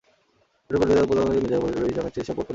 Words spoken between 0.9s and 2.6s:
প্রদর্শনালয়টির মেঝের ওপর টেবিলে বিছিয়ে রাখা হয়েছে সেসব পোর্টফোলিও।